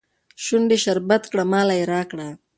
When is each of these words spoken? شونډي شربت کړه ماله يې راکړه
شونډي 0.43 0.77
شربت 0.85 1.23
کړه 1.31 1.43
ماله 1.51 1.73
يې 1.79 1.85
راکړه 1.93 2.27